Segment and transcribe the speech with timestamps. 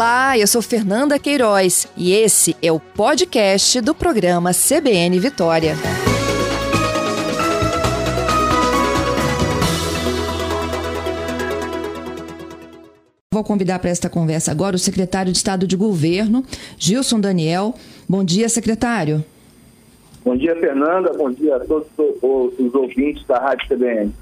[0.00, 5.74] Olá, eu sou Fernanda Queiroz e esse é o podcast do programa CBN Vitória.
[13.30, 16.46] Vou convidar para esta conversa agora o secretário de Estado de Governo,
[16.78, 17.74] Gilson Daniel.
[18.08, 19.22] Bom dia, secretário.
[20.24, 21.12] Bom dia, Fernanda.
[21.12, 24.14] Bom dia a todos os ouvintes da Rádio CBN.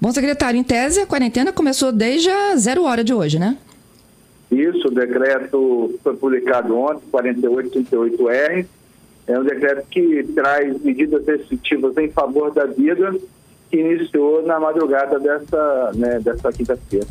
[0.00, 3.58] Bom, secretário, em tese, a quarentena começou desde a zero hora de hoje, né?
[4.50, 8.66] Isso, o decreto foi publicado ontem, 4838R.
[9.26, 13.14] É um decreto que traz medidas restritivas em favor da vida,
[13.70, 17.06] que iniciou na madrugada dessa, né, dessa quinta-feira.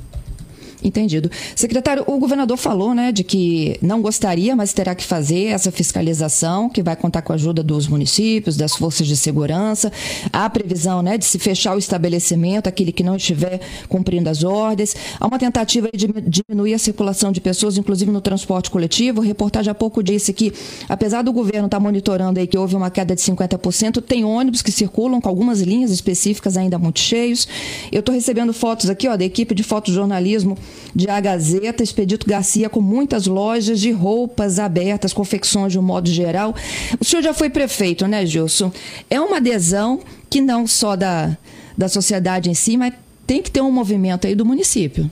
[0.81, 1.29] Entendido.
[1.57, 6.69] Secretário, o governador falou né, de que não gostaria, mas terá que fazer essa fiscalização,
[6.69, 9.91] que vai contar com a ajuda dos municípios, das forças de segurança.
[10.31, 14.95] Há previsão né, de se fechar o estabelecimento, aquele que não estiver cumprindo as ordens.
[15.19, 19.21] Há uma tentativa de diminuir a circulação de pessoas, inclusive no transporte coletivo.
[19.21, 20.53] A reportagem há pouco disse que,
[20.87, 24.71] apesar do governo estar monitorando aí que houve uma queda de 50%, tem ônibus que
[24.71, 27.49] circulam com algumas linhas específicas ainda muito cheios.
[27.91, 30.57] Eu estou recebendo fotos aqui ó, da equipe de fotojornalismo
[30.93, 36.09] de A Gazeta, Expedito Garcia, com muitas lojas de roupas abertas, confecções de um modo
[36.09, 36.53] geral.
[36.99, 38.71] O senhor já foi prefeito, né, Gilson?
[39.09, 41.37] É uma adesão que não só da,
[41.77, 42.93] da sociedade em si, mas
[43.25, 45.09] tem que ter um movimento aí do município.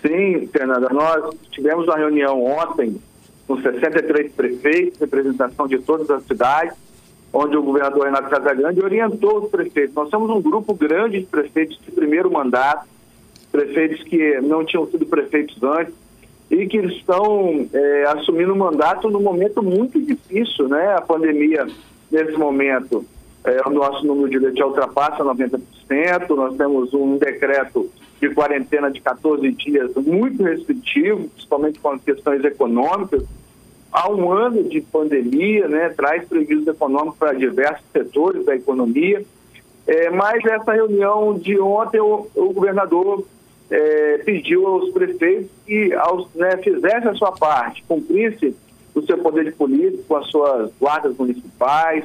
[0.00, 2.96] Sim, Fernanda, nós tivemos uma reunião ontem
[3.46, 6.74] com 63 prefeitos, representação de todas as cidades,
[7.32, 9.94] onde o governador Renato Casagrande orientou os prefeitos.
[9.94, 12.86] Nós temos um grupo grande de prefeitos de primeiro mandato,
[13.52, 15.94] prefeitos que não tinham sido prefeitos antes
[16.50, 20.94] e que estão é, assumindo o mandato num momento muito difícil, né?
[20.96, 21.66] A pandemia,
[22.10, 23.04] nesse momento,
[23.44, 25.60] é, o nosso número de leite ultrapassa 90%,
[26.30, 32.44] nós temos um decreto de quarentena de 14 dias muito restritivo, principalmente com as questões
[32.44, 33.24] econômicas.
[33.90, 39.24] Há um ano de pandemia, né, traz prejuízos econômicos para diversos setores da economia,
[39.86, 43.24] é, mas essa reunião de ontem o, o governador
[43.72, 48.54] é, pediu aos prefeitos que aos, né, fizessem a sua parte, cumprisse
[48.94, 52.04] o seu poder de polícia com as suas guardas municipais,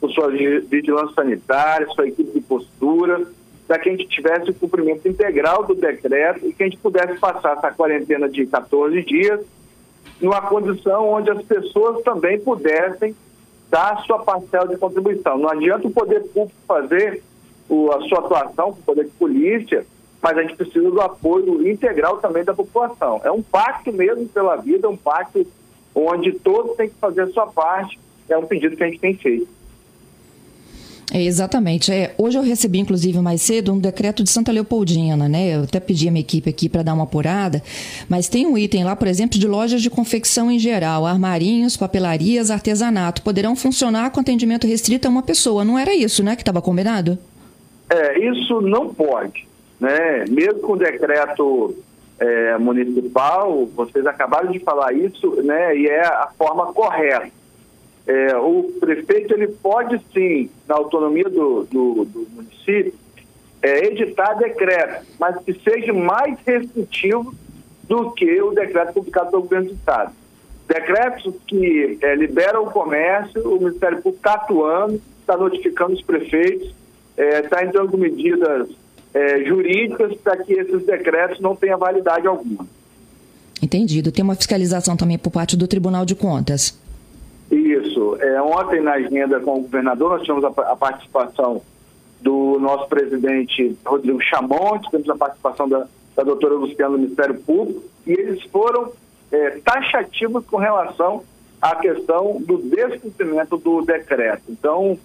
[0.00, 3.26] com sua vigilância sanitária, sua equipe de postura,
[3.66, 7.18] para que a gente tivesse o cumprimento integral do decreto e que a gente pudesse
[7.18, 9.40] passar essa quarentena de 14 dias
[10.20, 13.14] numa condição onde as pessoas também pudessem
[13.68, 15.36] dar sua parcela de contribuição.
[15.36, 17.22] Não adianta o poder público fazer
[17.68, 19.84] a sua atuação o poder de polícia
[20.22, 23.20] mas a gente precisa do apoio integral também da população.
[23.24, 25.46] É um pacto mesmo pela vida, um pacto
[25.94, 27.98] onde todos têm que fazer a sua parte.
[28.28, 29.48] É um pedido que a gente tem feito.
[31.10, 31.90] É, exatamente.
[31.90, 35.56] É, hoje eu recebi, inclusive, mais cedo, um decreto de Santa Leopoldina, né?
[35.56, 37.62] Eu até pedi a minha equipe aqui para dar uma apurada,
[38.08, 42.50] mas tem um item lá, por exemplo, de lojas de confecção em geral, armarinhos, papelarias,
[42.50, 45.64] artesanato, poderão funcionar com atendimento restrito a uma pessoa.
[45.64, 47.18] Não era isso, né, que estava combinado?
[47.88, 49.47] É, isso não pode
[49.80, 50.24] né?
[50.28, 51.74] Mesmo com o decreto
[52.18, 55.76] é, municipal, vocês acabaram de falar isso, né?
[55.76, 57.30] E é a forma correta.
[58.06, 62.94] É, o prefeito ele pode sim, na autonomia do, do, do município,
[63.60, 67.34] é, editar decreto, mas que seja mais restritivo
[67.84, 70.12] do que o decreto publicado pelo governo do Estado.
[70.66, 76.74] Decretos que é, liberam o comércio, o Ministério Público está atuando, está notificando os prefeitos,
[77.16, 78.68] está é, entrando com medidas
[79.14, 82.66] é, jurídicas para que esses decretos não tenham validade alguma.
[83.62, 84.12] Entendido.
[84.12, 86.78] Tem uma fiscalização também por parte do Tribunal de Contas.
[87.50, 88.16] Isso.
[88.20, 91.62] É, ontem, na agenda com o governador, nós tivemos a, a participação
[92.20, 95.86] do nosso presidente Rodrigo Chamonte, temos a participação da,
[96.16, 98.92] da doutora Luciana do Ministério Público, e eles foram
[99.30, 101.22] é, taxativos com relação
[101.60, 104.42] à questão do descumprimento do decreto.
[104.48, 104.98] Então,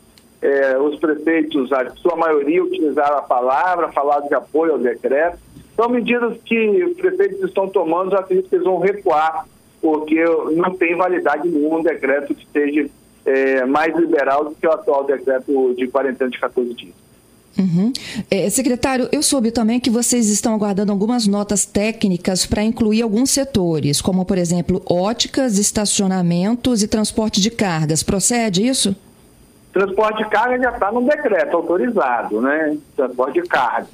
[0.43, 5.37] é, os prefeitos, a sua maioria, utilizaram a palavra, falaram de apoio ao decreto.
[5.73, 9.47] São medidas que os prefeitos estão tomando, eu acredito que eles vão recuar,
[9.81, 10.21] porque
[10.51, 12.89] não tem validade nenhuma um decreto que seja
[13.25, 16.93] é, mais liberal do que o atual decreto de quarentena de 14 dias.
[17.57, 17.93] Uhum.
[18.29, 23.29] É, secretário, eu soube também que vocês estão aguardando algumas notas técnicas para incluir alguns
[23.29, 28.03] setores, como, por exemplo, óticas, estacionamentos e transporte de cargas.
[28.03, 28.95] Procede isso?
[29.73, 32.77] Transporte de carga já está no decreto autorizado, né?
[32.95, 33.87] Transporte de carga.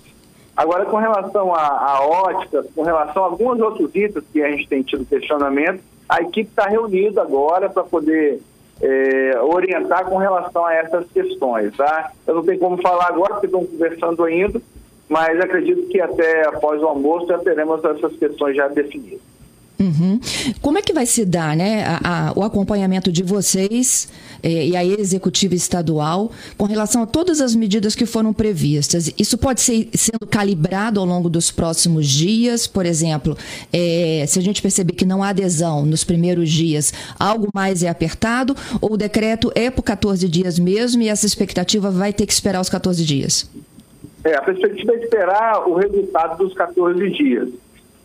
[0.55, 4.67] Agora, com relação a, a óticas, com relação a alguns outros itens que a gente
[4.67, 8.41] tem tido questionamento, a equipe está reunida agora para poder
[8.81, 12.11] é, orientar com relação a essas questões, tá?
[12.27, 14.61] Eu não tenho como falar agora, porque estão conversando ainda,
[15.07, 19.21] mas acredito que até após o almoço já teremos essas questões já definidas.
[19.79, 20.19] Uhum.
[20.61, 24.09] Como é que vai se dar né, a, a, o acompanhamento de vocês
[24.43, 29.09] eh, e a executiva estadual com relação a todas as medidas que foram previstas?
[29.17, 32.67] Isso pode ser sendo calibrado ao longo dos próximos dias?
[32.67, 33.37] Por exemplo,
[33.71, 37.87] eh, se a gente perceber que não há adesão nos primeiros dias, algo mais é
[37.87, 42.33] apertado ou o decreto é por 14 dias mesmo e essa expectativa vai ter que
[42.33, 43.49] esperar os 14 dias?
[44.25, 47.47] É, a perspectiva é esperar o resultado dos 14 dias.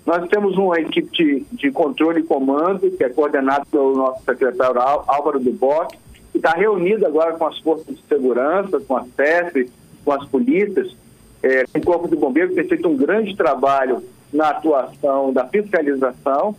[0.07, 4.81] Nós temos uma equipe de, de controle e comando, que é coordenada pelo nosso secretário
[4.81, 5.97] Álvaro Duboc,
[6.31, 9.71] que está reunida agora com as forças de segurança, com a CEF,
[10.05, 10.95] com as polícias,
[11.43, 14.03] é, com o Corpo de Bombeiros, que tem feito um grande trabalho
[14.33, 16.55] na atuação da fiscalização.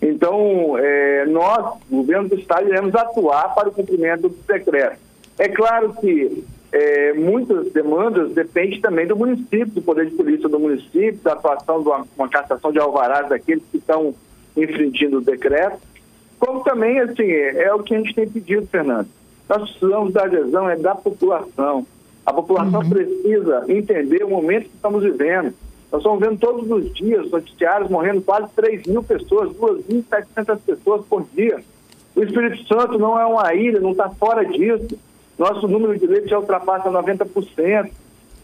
[0.00, 4.98] Então, é, nós, governo do Estado, iremos atuar para o cumprimento do decreto.
[5.38, 10.58] É claro que é, muitas demandas dependem também do município, do poder de polícia do
[10.58, 14.14] município, da atuação de uma, uma cassação de alvarás daqueles que estão
[14.56, 15.78] infringindo o decreto,
[16.38, 19.06] como também, assim, é, é, o que a gente tem pedido, Fernando.
[19.48, 21.86] Nós precisamos da adesão é da população.
[22.24, 22.88] A população uhum.
[22.88, 25.54] precisa entender o momento que estamos vivendo.
[25.90, 31.24] Nós estamos vendo todos os dias noticiários morrendo quase 3 mil pessoas, 2.700 pessoas por
[31.34, 31.62] dia.
[32.16, 34.98] O Espírito Santo não é uma ilha, não está fora disso.
[35.38, 37.90] Nosso número de leitos já ultrapassa 90%.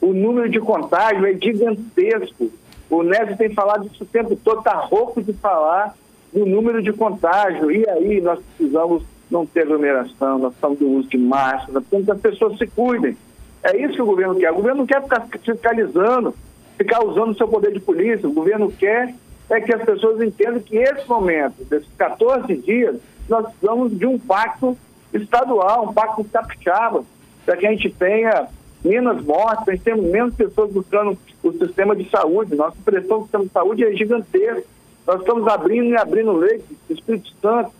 [0.01, 2.51] O número de contágio é gigantesco.
[2.91, 5.95] O Nésio tem falado isso o tempo todo, está rouco de falar
[6.33, 7.71] do número de contágio.
[7.71, 12.13] E aí nós precisamos não ter aglomeração, nós precisamos do uso de máscara, precisamos que
[12.13, 13.17] as pessoas se cuidem.
[13.63, 14.53] É isso que o governo quer.
[14.53, 16.35] O governo não quer ficar fiscalizando,
[16.77, 18.29] ficar usando o seu poder de polícia.
[18.29, 19.15] O governo quer
[19.51, 22.97] é que as pessoas entendam que esse momento, desses 14 dias,
[23.29, 24.77] nós precisamos de um pacto
[25.13, 27.05] estadual, um pacto capixaba,
[27.45, 28.49] para que a gente tenha
[28.85, 32.55] menos mortes, a gente tenha menos pessoas buscando o sistema de saúde.
[32.55, 34.65] Nossa pressão do sistema de saúde é gigantesca.
[35.07, 36.65] Nós estamos abrindo e abrindo leite.
[36.89, 37.71] O Espírito Santo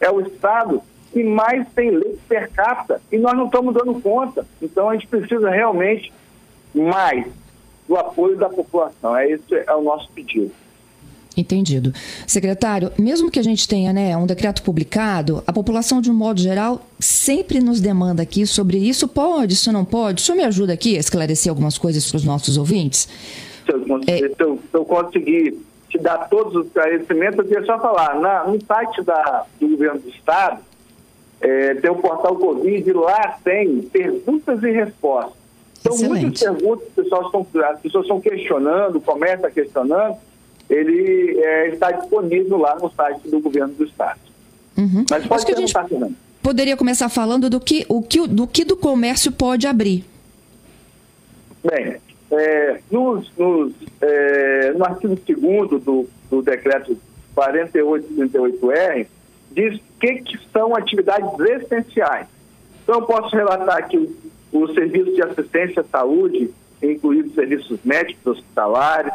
[0.00, 0.82] é o estado
[1.12, 4.46] que mais tem leite per capita e nós não estamos dando conta.
[4.60, 6.12] Então a gente precisa realmente
[6.74, 7.26] mais
[7.86, 9.14] do apoio da população.
[9.14, 10.50] É esse é o nosso pedido.
[11.36, 11.92] Entendido.
[12.26, 16.40] Secretário, mesmo que a gente tenha né, um decreto publicado, a população, de um modo
[16.40, 19.08] geral, sempre nos demanda aqui sobre isso.
[19.08, 20.22] Pode, isso não pode?
[20.22, 23.08] O senhor me ajuda aqui a esclarecer algumas coisas para os nossos ouvintes?
[23.64, 24.18] Se eu, é...
[24.18, 25.58] se, eu, se eu, conseguir
[25.88, 28.20] te dar todos os esclarecimentos, eu queria só falar.
[28.20, 30.60] Na, no site da, do governo do Estado,
[31.40, 35.42] é, tem o portal Covid e lá tem perguntas e respostas.
[35.82, 36.22] São Excelente.
[36.22, 40.16] muitas perguntas que as pessoas estão questionando, começa questionando
[40.72, 44.18] ele é, está disponível lá no site do governo do estado.
[44.76, 45.04] Uhum.
[45.10, 48.64] Mas pode Acho que a gente poderia começar falando do que, o que, do que
[48.64, 50.04] do comércio pode abrir.
[51.62, 51.98] Bem,
[52.32, 56.96] é, nos, nos, é, no artigo 2 do, do decreto
[57.36, 59.06] 4838R,
[59.52, 62.26] diz que, que são atividades essenciais.
[62.82, 64.16] Então, eu posso relatar aqui
[64.50, 66.50] os serviços de assistência à saúde,
[66.82, 69.12] incluídos serviços médicos hospitalares,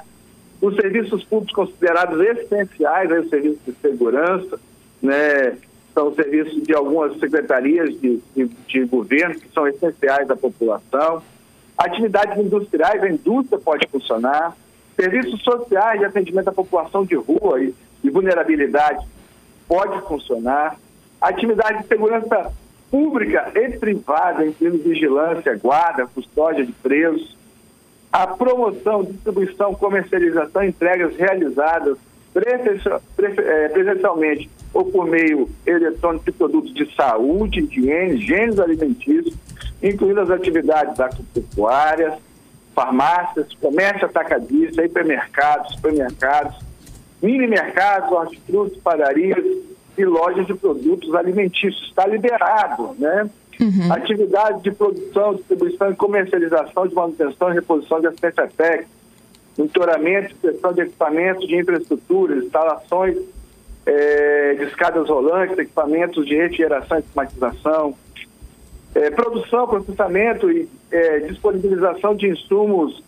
[0.61, 4.59] os serviços públicos considerados essenciais, aí, os serviços de segurança,
[5.01, 5.57] né,
[5.93, 11.21] são serviços de algumas secretarias de, de, de governo que são essenciais à população.
[11.77, 14.55] Atividades industriais, a indústria pode funcionar.
[14.95, 17.73] Serviços sociais de atendimento à população de rua e,
[18.03, 19.05] e vulnerabilidade
[19.67, 20.79] pode funcionar.
[21.21, 22.51] Atividade de segurança
[22.89, 27.35] pública e privada, incluindo vigilância, guarda, custódia de presos
[28.11, 31.97] a promoção, distribuição, comercialização, entregas realizadas
[32.35, 39.35] é, presencialmente ou por meio eletrônico de produtos de saúde, higiene, gêneros alimentícios,
[39.81, 42.13] incluindo as atividades agropecuárias,
[42.75, 46.55] farmácias, comércio atacadista, hipermercados, supermercados,
[47.21, 49.43] mini mercados, hortifrutis, padarias
[49.97, 51.87] e lojas de produtos alimentícios.
[51.89, 53.27] Está liberado, né?
[53.59, 53.91] Uhum.
[53.91, 58.89] Atividades de produção, distribuição e comercialização de manutenção e reposição de assistência técnica,
[59.57, 63.17] monitoramento inspeção de equipamentos de infraestrutura, instalações
[63.85, 67.95] é, de escadas rolantes, equipamentos de refrigeração e climatização,
[68.93, 73.03] é, produção, processamento e é, disponibilização de insumos,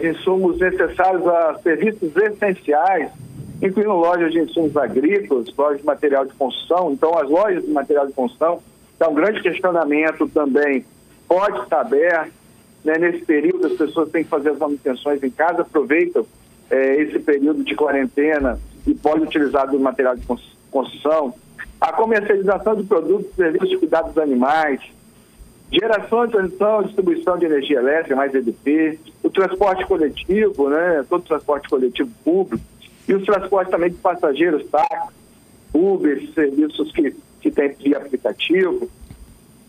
[0.00, 3.10] de insumos necessários a serviços essenciais,
[3.62, 6.92] incluindo lojas de insumos agrícolas, lojas de material de construção.
[6.92, 8.60] Então, as lojas de material de construção
[8.98, 10.84] então, um grande questionamento também
[11.28, 12.32] pode estar aberto.
[12.84, 12.98] Né?
[12.98, 16.26] Nesse período, as pessoas têm que fazer as manutenções em casa, aproveitam
[16.68, 20.26] é, esse período de quarentena e podem utilizar do material de
[20.68, 21.32] construção.
[21.80, 24.80] A comercialização de produtos e serviços de cuidado dos animais,
[25.70, 31.68] geração, transição, distribuição de energia elétrica, mais EDP, o transporte coletivo, né, todo o transporte
[31.68, 32.64] coletivo público,
[33.06, 35.14] E os transportes também de passageiros, táxi,
[35.72, 38.88] Uber, serviços que, que tem via aplicativo.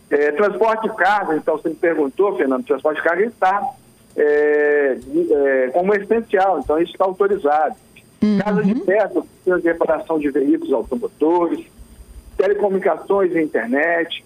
[0.09, 3.73] É, transporte de carga, então você me perguntou, Fernando, transporte de carga está
[4.17, 4.97] é,
[5.31, 7.75] é, como essencial, então isso está autorizado.
[8.21, 8.39] Uhum.
[8.39, 11.65] Casa de peça, de reparação de veículos automotores,
[12.35, 14.25] telecomunicações e internet,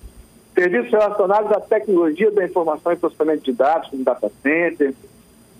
[0.56, 4.94] serviços relacionados à tecnologia da informação e processamento de dados, como data center,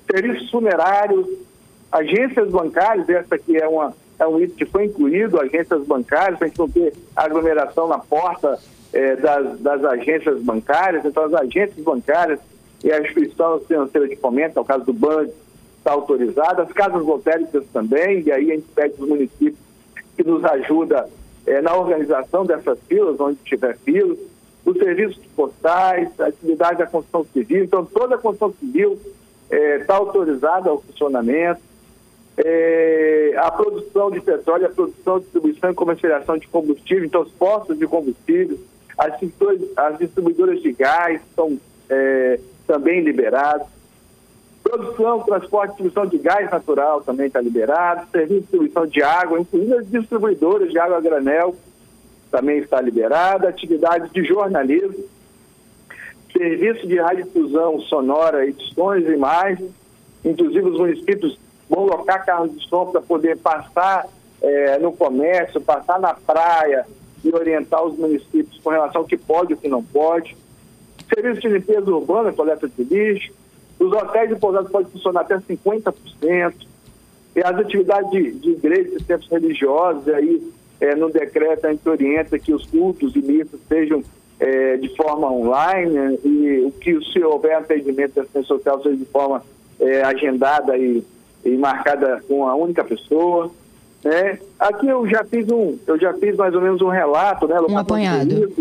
[0.10, 1.28] serviços funerários,
[1.92, 6.46] agências bancárias, essa aqui é, uma, é um item que foi incluído, agências bancárias, para
[6.46, 8.60] a gente não ter aglomeração na porta
[8.92, 12.40] é, das, das agências bancárias, então as agências bancárias
[12.84, 15.28] e a instituição financeira de fomento, é o caso do BAN,
[15.78, 19.60] está autorizada, as casas lotéricas também, e aí a gente pede os municípios
[20.16, 21.10] que nos ajuda
[21.46, 24.18] é, na organização dessas filas, onde tiver filas,
[24.66, 28.98] os serviços postais, a atividade da construção civil, então toda a construção civil
[29.52, 31.62] está tá autorizada ao funcionamento,
[32.38, 37.78] é, a produção de petróleo, a produção, distribuição e comercialização de combustível, então os postos
[37.78, 38.58] de combustível,
[38.98, 39.14] as,
[39.78, 41.60] as distribuidoras de gás são
[41.90, 43.68] é, também liberados.
[44.64, 48.08] Produção, transporte, distribuição de gás natural também está liberado.
[48.10, 51.56] Serviço de distribuição de água, incluindo as distribuidoras de água a granel,
[52.32, 53.50] também está liberada.
[53.50, 55.04] Atividades de jornalismo,
[56.32, 59.70] serviço de radiodifusão sonora, edições e imagens.
[60.24, 61.38] Inclusive, os municípios
[61.70, 64.08] vão locar carros de som para poder passar
[64.42, 66.86] é, no comércio, passar na praia
[67.24, 70.36] e orientar os municípios com relação ao que pode e o que não pode.
[71.14, 73.32] Serviço de limpeza urbana, coleta de lixo.
[73.80, 76.54] Os hotéis e pousadas podem funcionar até 50%.
[77.36, 81.88] E as atividades de, de igrejas e centros religiosos, aí é, no decreto a gente
[81.88, 84.04] orienta que os cultos e missas sejam
[84.40, 88.98] é, de forma online né, e o que se houver atendimento da assistência social seja
[88.98, 89.44] de forma
[89.80, 91.04] é, agendada e,
[91.46, 93.52] e, marcada com a única pessoa.
[94.04, 94.40] Né?
[94.60, 97.60] Aqui eu já fiz um, eu já fiz mais ou menos um relato, né?
[97.62, 98.54] Um apanhado.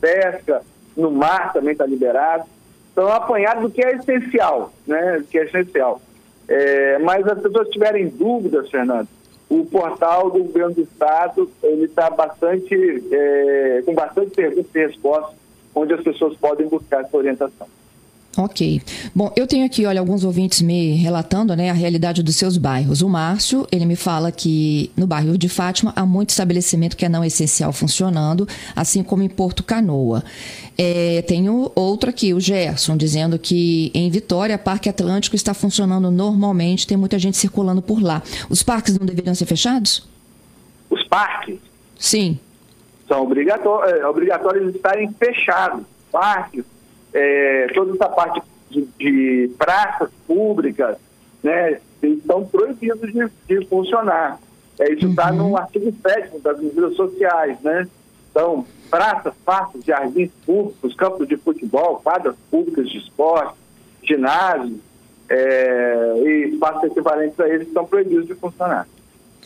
[0.00, 0.62] Pesca,
[0.96, 2.44] no mar também está liberado.
[2.92, 5.18] Então, apanhado do que é essencial, né?
[5.18, 6.00] Do que é essencial.
[6.48, 9.08] É, mas as pessoas tiverem dúvidas, Fernando,
[9.48, 12.74] o portal do governo do estado ele está bastante
[13.12, 15.34] é, com bastante perguntas e respostas,
[15.74, 17.66] onde as pessoas podem buscar essa orientação.
[18.36, 18.82] Ok.
[19.14, 23.00] Bom, eu tenho aqui, olha, alguns ouvintes me relatando, né, a realidade dos seus bairros.
[23.00, 27.08] O Márcio, ele me fala que no bairro de Fátima há muito estabelecimento que é
[27.08, 30.24] não essencial funcionando, assim como em Porto Canoa.
[30.76, 36.86] É, tenho outro aqui, o Gerson, dizendo que em Vitória, Parque Atlântico está funcionando normalmente,
[36.86, 38.20] tem muita gente circulando por lá.
[38.50, 40.08] Os parques não deveriam ser fechados?
[40.90, 41.58] Os parques?
[41.96, 42.38] Sim.
[43.06, 45.84] São obrigatórios, é, obrigatórios estarem fechados.
[46.10, 46.64] Parques,
[47.14, 50.96] é, toda essa parte de, de praças públicas,
[51.42, 54.40] né, estão proibidos de, de funcionar.
[54.78, 55.50] É, isso está uhum.
[55.50, 57.86] no artigo 7 das medidas sociais, né?
[58.30, 63.54] Então, praças, parques, jardins públicos, campos de futebol, quadras públicas de esporte,
[64.02, 64.78] ginásios
[65.28, 68.88] é, e espaços equivalentes a eles estão proibidos de funcionar.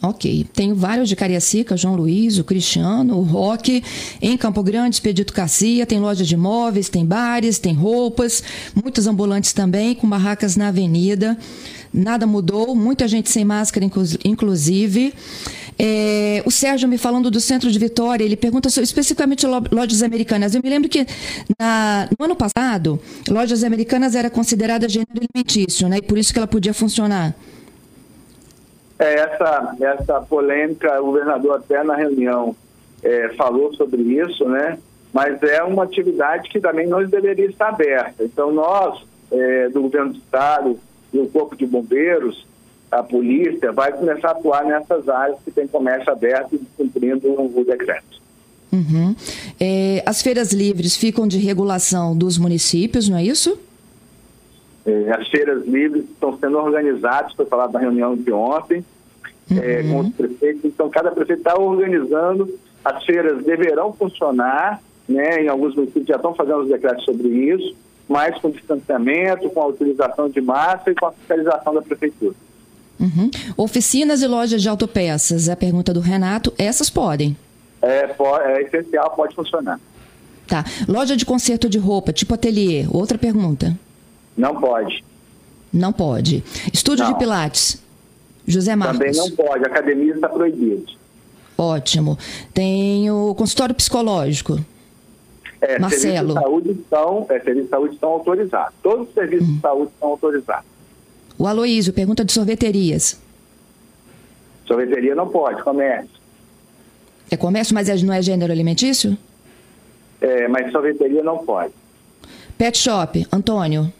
[0.01, 0.47] Ok.
[0.53, 3.83] Tenho vários de Cariacica, João Luiz, o Cristiano, o Roque.
[4.23, 8.43] Em Campo Grande, Expedito Garcia, tem loja de móveis, tem bares, tem roupas,
[8.75, 11.37] muitos ambulantes também, com barracas na avenida.
[11.93, 13.85] Nada mudou, muita gente sem máscara,
[14.25, 15.13] inclusive.
[15.77, 20.55] É, o Sérgio me falando do centro de Vitória, ele pergunta sobre, especificamente lojas americanas.
[20.55, 21.07] Eu me lembro que
[21.59, 25.99] na, no ano passado, lojas americanas era considerada gênero alimentício, né?
[25.99, 27.35] E por isso que ela podia funcionar.
[28.99, 32.55] É, essa, essa polêmica, o governador até na reunião
[33.03, 34.79] é, falou sobre isso, né?
[35.13, 38.25] Mas é uma atividade que também não deveria estar aberta.
[38.25, 40.79] Então, nós, é, do governo do Estado
[41.13, 42.47] e o Corpo de Bombeiros,
[42.91, 47.65] a polícia, vai começar a atuar nessas áreas que tem comércio aberto e cumprindo o
[47.65, 48.19] decreto.
[48.73, 49.15] Uhum.
[49.59, 53.59] É, as feiras livres ficam de regulação dos municípios, não é isso?
[54.89, 58.83] É, as feiras livres estão sendo organizadas, foi falado na reunião de ontem,
[59.51, 59.61] é, uhum.
[59.61, 60.65] é, com os prefeitos.
[60.65, 62.59] Então, cada prefeito está organizando.
[62.83, 65.43] As feiras deverão funcionar, né?
[65.43, 67.77] Em alguns municípios já estão fazendo os decretos sobre isso,
[68.09, 72.35] mas com distanciamento, com a utilização de massa e com a fiscalização da prefeitura.
[72.99, 73.31] Uhum.
[73.59, 77.37] Oficinas e lojas de autopeças, a pergunta do Renato, essas podem?
[77.83, 78.15] É,
[78.47, 79.79] é essencial, pode funcionar.
[80.47, 80.65] Tá.
[80.89, 83.79] Loja de conserto de roupa, tipo ateliê, outra pergunta.
[84.39, 85.05] Não pode.
[85.73, 86.45] Não pode.
[86.73, 87.13] Estúdio não.
[87.13, 87.83] de Pilates.
[88.47, 88.99] José Marcos.
[88.99, 89.65] Também não pode.
[89.65, 90.85] A academia está proibida.
[91.59, 92.17] Ótimo.
[92.55, 94.59] Tem o consultório psicológico.
[95.61, 96.33] É, Marcelo.
[96.33, 98.75] Serviços de saúde estão, é, serviços de saúde estão autorizados.
[98.81, 99.55] Todos os serviços hum.
[99.57, 100.65] de saúde estão autorizados.
[101.37, 103.21] O Aloísio pergunta de sorveterias.
[104.67, 106.11] Sorveteria não pode, comércio.
[107.31, 109.19] É comércio, mas é, não é gênero alimentício?
[110.21, 111.73] É, mas sorveteria não pode.
[112.57, 113.93] Pet shop, Antônio.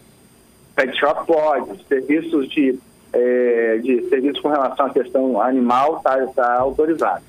[0.79, 1.85] Pet shop pode.
[1.89, 2.79] Serviços de,
[3.13, 7.25] é, de serviços com relação à questão animal está tá autorizado.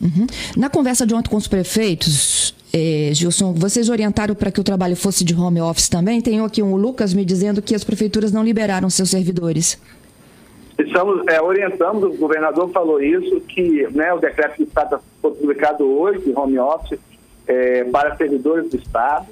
[0.00, 0.26] Uhum.
[0.56, 4.96] Na conversa de ontem com os prefeitos, eh, Gilson, vocês orientaram para que o trabalho
[4.96, 6.20] fosse de home office também?
[6.20, 9.80] Tenho aqui um Lucas me dizendo que as prefeituras não liberaram seus servidores.
[10.76, 15.84] Estamos, é, orientamos, o governador falou isso, que né, o decreto do Estado foi publicado
[15.84, 16.98] hoje, home office,
[17.46, 19.26] é, para servidores do Estado.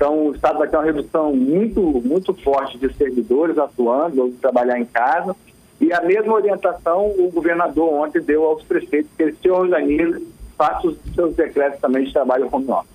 [0.00, 4.80] Então, o Estado vai ter uma redução muito, muito forte de servidores atuando ou trabalhar
[4.80, 5.36] em casa.
[5.78, 10.26] E a mesma orientação o governador ontem deu aos prefeitos, que eles se organizem,
[10.56, 12.88] façam os seus decretos também de trabalho home office.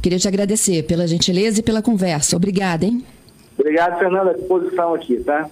[0.00, 2.36] Queria te agradecer pela gentileza e pela conversa.
[2.36, 3.04] Obrigada, hein?
[3.58, 5.50] Obrigado, Fernanda, à disposição aqui, tá?